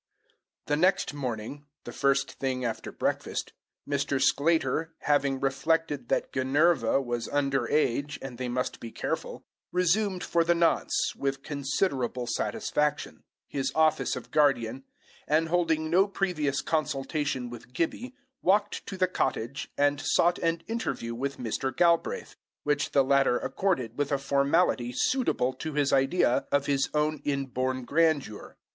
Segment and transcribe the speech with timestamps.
[0.65, 3.53] The next morning, the first thing after breakfast,
[3.87, 4.19] Mr.
[4.19, 10.43] Sclater, having reflected that Ginevra was under age and they must be careful, resumed for
[10.43, 14.85] the nonce, with considerable satisfaction, his office of guardian,
[15.27, 21.13] and holding no previous consultation with Gibbie, walked to the cottage, and sought an interview
[21.13, 21.71] with Mr.
[21.77, 27.21] Galbraith, which the latter accorded with a formality suitable to his idea of his own
[27.23, 28.57] inborn grandeur.